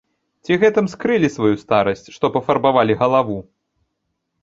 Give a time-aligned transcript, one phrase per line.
[0.45, 3.41] Ці гэтым скрылі сваю старасць, што пафарбавалі галаву?